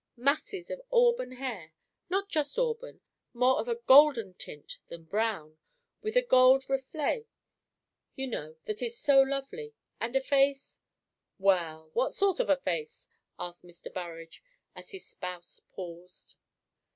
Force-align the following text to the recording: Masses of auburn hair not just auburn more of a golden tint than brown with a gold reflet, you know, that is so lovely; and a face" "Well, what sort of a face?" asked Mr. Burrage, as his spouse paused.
Masses 0.17 0.71
of 0.71 0.81
auburn 0.91 1.33
hair 1.33 1.73
not 2.09 2.27
just 2.27 2.57
auburn 2.57 3.01
more 3.35 3.59
of 3.59 3.67
a 3.67 3.75
golden 3.75 4.33
tint 4.33 4.79
than 4.87 5.03
brown 5.03 5.59
with 6.01 6.15
a 6.17 6.23
gold 6.23 6.65
reflet, 6.67 7.27
you 8.15 8.25
know, 8.25 8.55
that 8.65 8.81
is 8.81 8.97
so 8.97 9.21
lovely; 9.21 9.75
and 9.99 10.15
a 10.15 10.21
face" 10.21 10.79
"Well, 11.37 11.91
what 11.93 12.15
sort 12.15 12.39
of 12.39 12.49
a 12.49 12.57
face?" 12.57 13.07
asked 13.37 13.63
Mr. 13.63 13.93
Burrage, 13.93 14.41
as 14.75 14.89
his 14.89 15.05
spouse 15.05 15.61
paused. 15.69 16.35